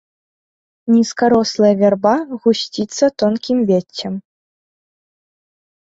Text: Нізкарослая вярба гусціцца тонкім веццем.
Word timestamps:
Нізкарослая 0.93 1.71
вярба 1.83 2.15
гусціцца 2.45 3.05
тонкім 3.25 3.57
веццем. 3.73 4.13